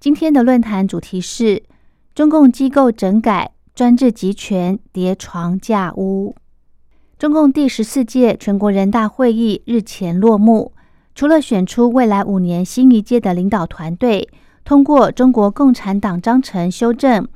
[0.00, 1.64] 今天的论坛主题是
[2.14, 6.36] 中共机构整改、专制集权叠床架屋。
[7.18, 10.72] 中共第十四届全国人大会议日前落幕，
[11.16, 14.28] 除了选出未来五年新一届的领导团队，
[14.64, 17.26] 通过中国共产党章程修正、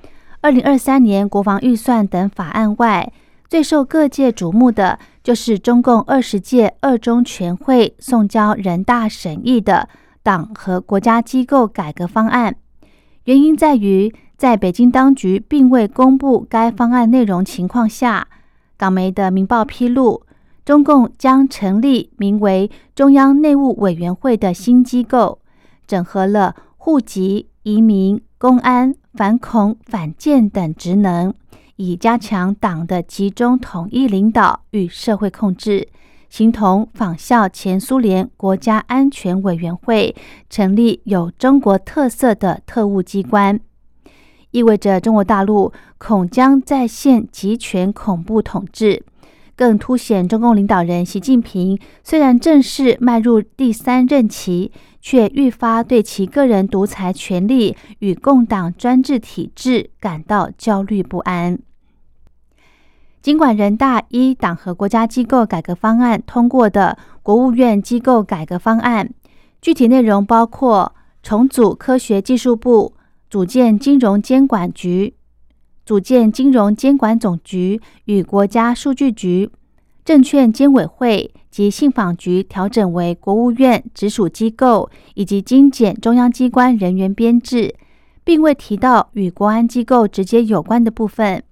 [0.40, 3.12] 二零二三年国防预算等法案外，
[3.48, 9.88] 最受各界瞩目的就是中共二十届二中全会送交人大审议的。
[10.22, 12.56] 党和国家机构改革方案，
[13.24, 18.28] 原因在于在北京当局并未公布该方案内容情况下，
[18.76, 20.22] 港媒的《明报》披露，
[20.64, 25.40] 中共将成立名为中央内务委员会的新机构，
[25.86, 31.32] 整合了户籍、移民、公安、反恐、反建等职能，
[31.76, 35.88] 以加强党的集中统一领导与社会控制。
[36.32, 40.16] 形同仿效前苏联国家安全委员会
[40.48, 43.60] 成立有中国特色的特务机关，
[44.50, 49.04] 意味着中国大陆恐将再现集权恐怖统治，
[49.54, 54.72] 更凸显中共领导人习近平虽然正式迈入第三任期，
[55.02, 61.58] 却愈发对其个人独裁权力与共党专制体制感到焦虑不安。
[63.22, 69.08] 尽管人大依党和国家机构改革方案通过的国务院机构改革方案，
[69.60, 70.92] 具体内容包括
[71.22, 72.94] 重组科学技术部、
[73.30, 75.14] 组建金融监管局、
[75.86, 79.48] 组建金融监管总局与国家数据局、
[80.04, 87.72] 证券监委会及信访局调整为国务院直属机构，以及精简中央机关人员编制，
[88.24, 91.44] 并未提到与国安机构直接有关的部分。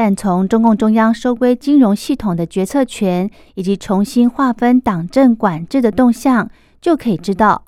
[0.00, 6.48] 但从中共中央收归金融系统的决策权，以及重新划分党政管制的动向，
[6.80, 7.64] 就可以知道，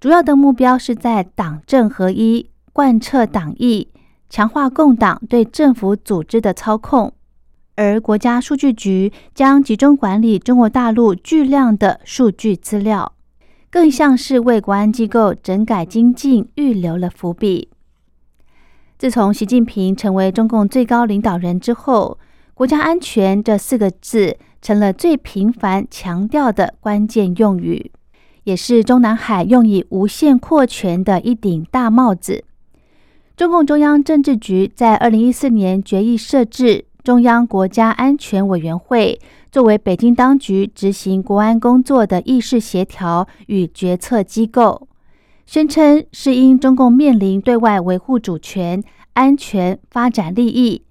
[0.00, 3.88] 主要的目标是在党政合一、贯彻党意、
[4.30, 7.12] 强化共党对政府组织的操控。
[7.74, 13.12] 而国家数据局将集中管理中国大陆巨量的数据资料，
[13.70, 17.68] 更像是为国安机构整改精进预留了伏笔。
[18.98, 22.18] 自从习近平成为中共最高领导人之后
[22.54, 27.92] ，“国家安全”这四个字成了最频繁强调的关键用语，
[28.44, 32.42] 也是中南海用以无限扩权的一顶大帽子。
[33.36, 39.20] 中共中央政治局在二零一四年决议设置中央国家安全委员会，
[39.52, 44.88] 作为北京当局执行国安工作的议事协调与决策机构。
[45.46, 48.82] 宣称是因中共面临对外维护主权、
[49.14, 50.82] 安全、发展利益，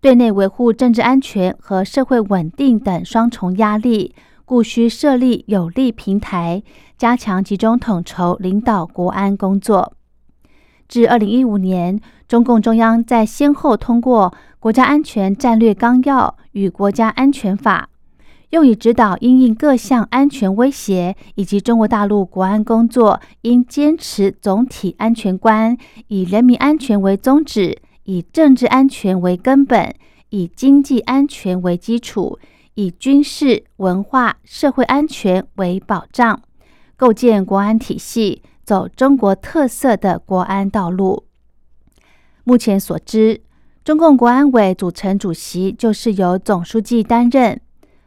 [0.00, 4.14] 对内维护政治安全和社会稳定等双重压力，
[4.44, 6.62] 故需设立有力平台，
[6.96, 9.92] 加强集中统筹领导国安工作。
[10.86, 11.98] 至二零一五年，
[12.28, 14.30] 中共中央在先后通过
[14.60, 17.88] 《国家安全战略纲要》与《国家安全法》。
[18.54, 25.76] 用以指导因应各项安全威胁，以及中国大陆国安工作，应坚持总体安全观，
[26.06, 29.92] 以人民安全为宗旨，以政治安全为根本，
[30.28, 32.38] 以经济安全为基础，
[32.74, 36.40] 以军事、文化、社会安全为保障，
[36.94, 41.24] 构建国安体系，走中国特色的国安道路。
[42.44, 43.40] 目前所知，
[43.82, 47.60] 中共国安委组成主席就是由总书记担任。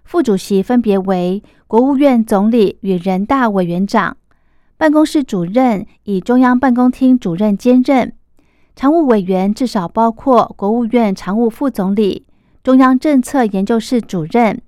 [0.08, 4.16] 副主席分别为国务院总理与人大委员长，
[4.78, 8.14] 办公室主任以中央办公厅主任兼任，
[8.74, 12.26] 常务委员至少包括国务院常务副总理、
[12.64, 14.62] 中央政策研究室主任、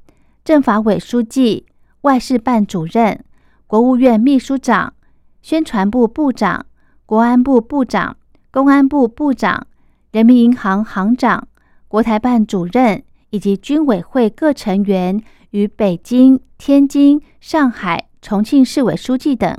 [0.43, 1.65] 政法委书记、
[2.01, 3.23] 外事办主任、
[3.65, 4.93] 国务院秘书长、
[5.41, 6.65] 宣传部部长、
[7.05, 8.17] 国安部部长、
[8.51, 9.65] 公安部部长、
[10.11, 11.47] 人民银行行长、
[11.87, 13.01] 国台办主任。
[13.31, 19.57] 以及军委会各成员与北京、天津、上海、重庆市委书记等。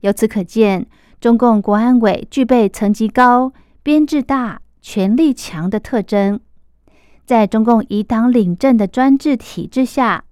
[0.00, 0.86] 由此可见，
[1.20, 3.52] 中共国安委具备层级高、
[3.82, 6.38] 编制大、权力强的特征。
[7.24, 10.24] 在中共以党领政的专制体制下，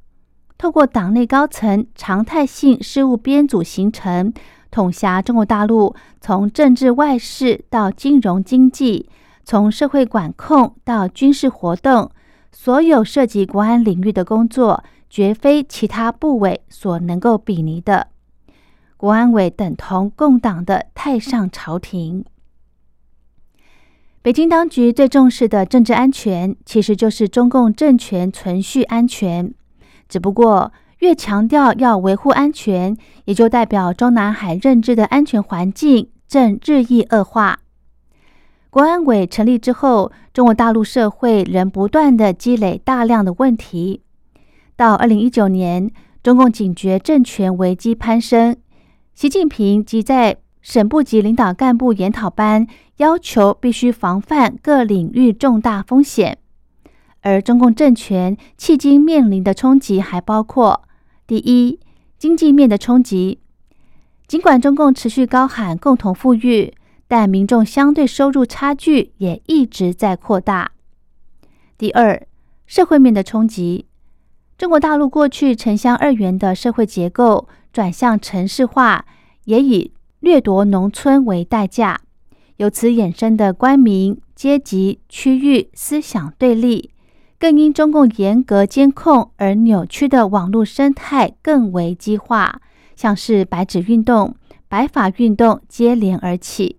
[0.57, 4.33] 透过党内高层常态性事务编组形成，
[4.71, 9.09] 统辖中国大陆从政治外事到金融经济，
[9.43, 12.13] 从社会管控到军事活动，
[12.57, 18.07] 所有涉及国安领域的工作，绝非其他部委所能够比拟的。
[18.97, 22.25] 国安委等同共党的太上朝廷。
[24.23, 29.53] 北京当局最重视的政治安全，其实就是中共政权存续安全。
[30.09, 37.59] 只不过，越强调要维护安全，也就代表中南海认知的安全环境正日益恶化。
[38.75, 44.01] 国安委成立之后，中国大陆社会仍不断的积累大量的问题。
[44.75, 45.89] 到二零一九年，
[46.25, 48.57] 中共警觉政权危机攀升，
[49.15, 52.67] 习近平即在省部级领导干部研讨班。
[52.97, 56.39] 要求必须防范各领域重大风险，
[57.21, 60.83] 而中共政权迄今面临的冲击还包括：
[61.29, 61.79] 第一，
[62.19, 63.39] 经济面的冲击。
[64.27, 66.75] 尽管中共持续高喊共同富裕，
[67.07, 70.73] 但民众相对收入差距也一直在扩大。
[71.77, 72.27] 第二，
[72.67, 73.87] 社会面的冲击。
[74.57, 79.05] 中国大陆过去城乡二元的社会结构转向城市化，
[79.45, 82.01] 也以掠夺农村为代价。
[82.57, 86.91] 由此衍生的官民阶级、区域思想对立，
[87.37, 92.61] 更因中共严格监控而扭曲的网络生态更为激化，
[92.95, 94.37] 像是白纸运动、
[94.69, 96.79] 白法运动接连而起，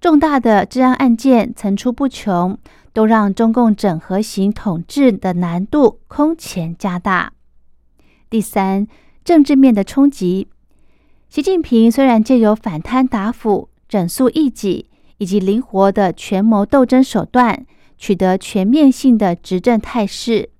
[0.00, 2.58] 重大的治安案件层出不穷，
[2.92, 7.32] 都让中共整合型统治的难度空前加大。
[8.30, 8.86] 第三，
[9.24, 10.48] 政治面的冲击，
[11.28, 14.86] 习近平虽然借由反贪打腐、整肃异己。
[15.18, 17.66] 以及灵活的权谋斗争手段，
[17.96, 20.50] 取得全面性的执政态势。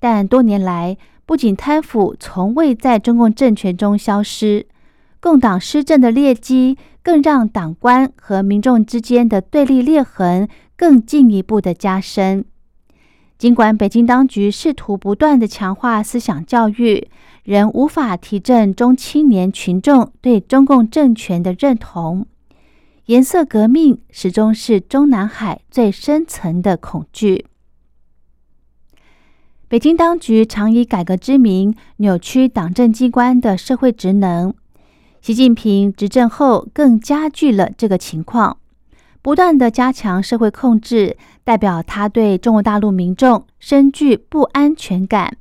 [0.00, 4.66] 但多年来，不仅贪腐从未在中共政权中消失，
[5.20, 12.44] 共党施政的劣迹更让党官和民众之间的对立裂痕更进一步的加深。
[13.38, 17.08] 尽管北京当局试图不断的强化思想教育，
[17.44, 22.26] 仍无法提振中青年群众对中共政权的认同。
[23.06, 27.46] 颜色革命始终是中南海最深层的恐惧。
[29.68, 34.52] 北京当局常以改革之名扭曲党政机关的社会职能，
[35.20, 38.56] 习近平执政后更加剧了这个情况，
[39.22, 45.36] 不断的加强社会控制，代表他对中国大陆民众深具不安全感，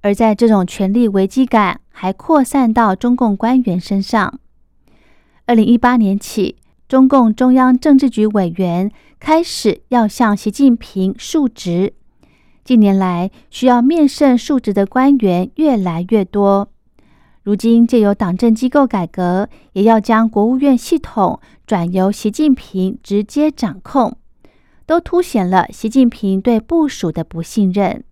[0.00, 4.40] 而在这种权力危机感还扩散到中共官员身上。
[5.46, 6.56] 二零一八年起。
[6.86, 11.94] 中共中央政治局委员开始要向习近平述职，
[12.62, 16.68] 近年来需要面圣述职的官员越来越多。
[17.44, 24.16] 如今借由党政机构改革，也要将国务院系统转由习近平直接掌控，
[24.86, 28.02] 都凸显了习近平对部署的不信任。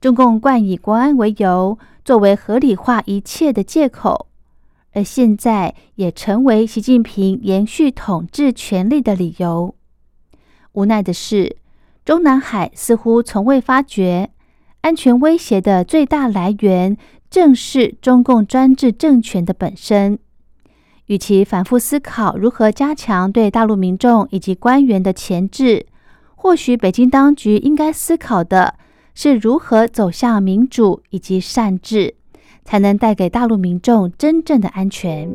[0.00, 4.26] 中共惯以国安为由，作为合理化一切的借口。
[4.94, 9.76] 而现在也成为习近平延续统治权力的理由。
[10.72, 11.56] 无奈的是，
[12.04, 14.30] 中南海似乎从未发觉，
[14.80, 16.96] 安全威胁的最大来源
[17.32, 20.18] 正是中共专制政权的本身。
[21.06, 25.86] 与其反复思考如何加强对大陆民众以及官员的钳制，
[26.36, 28.74] 或许北京当局应该思考的
[29.14, 32.16] 是如何走向民主以及善治。
[32.64, 35.28] 才能带给大陆民众真正的安全。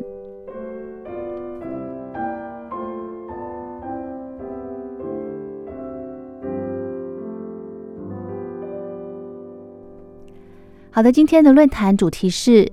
[10.90, 12.68] 好的，今天的论坛主题是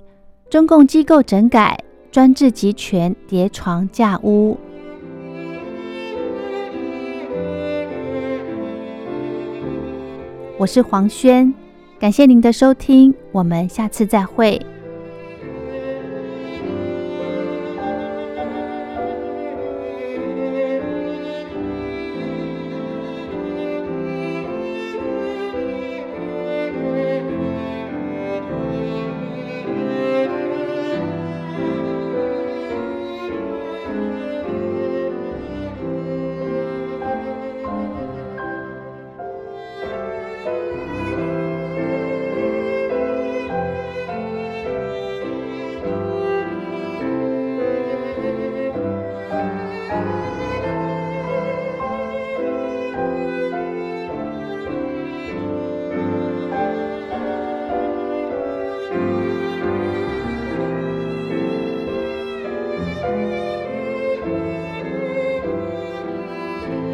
[0.49, 1.77] 中共机构整改，
[2.11, 4.57] 专制集权叠床架屋。
[10.57, 11.53] 我是黄轩。
[11.99, 14.59] 感谢您的收听，我们下次再会。